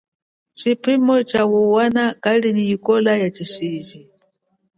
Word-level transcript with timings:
Tshiphimo 0.57 1.15
tshawumwana 1.29 2.03
kali 2.23 2.47
nyi 2.55 2.65
ikola 2.75 3.11
ya 3.21 3.29
tshishiji. 3.35 3.99